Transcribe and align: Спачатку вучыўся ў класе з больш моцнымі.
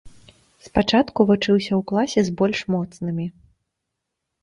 Спачатку 0.67 1.27
вучыўся 1.33 1.73
ў 1.79 1.89
класе 1.93 2.19
з 2.33 2.37
больш 2.43 2.59
моцнымі. 2.77 3.33